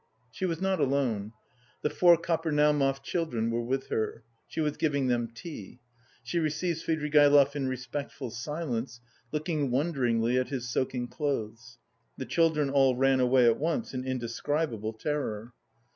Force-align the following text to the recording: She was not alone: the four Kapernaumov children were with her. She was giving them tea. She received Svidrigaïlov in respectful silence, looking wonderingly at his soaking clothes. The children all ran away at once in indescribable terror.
She 0.31 0.47
was 0.47 0.59
not 0.59 0.79
alone: 0.79 1.31
the 1.83 1.89
four 1.91 2.17
Kapernaumov 2.17 3.03
children 3.03 3.51
were 3.51 3.61
with 3.61 3.89
her. 3.89 4.23
She 4.47 4.59
was 4.59 4.75
giving 4.77 5.05
them 5.09 5.27
tea. 5.27 5.79
She 6.23 6.39
received 6.39 6.79
Svidrigaïlov 6.81 7.55
in 7.55 7.67
respectful 7.67 8.31
silence, 8.31 8.99
looking 9.31 9.69
wonderingly 9.69 10.39
at 10.39 10.49
his 10.49 10.67
soaking 10.67 11.09
clothes. 11.09 11.77
The 12.17 12.25
children 12.25 12.71
all 12.71 12.95
ran 12.95 13.19
away 13.19 13.45
at 13.45 13.59
once 13.59 13.93
in 13.93 14.03
indescribable 14.03 14.93
terror. 14.93 15.53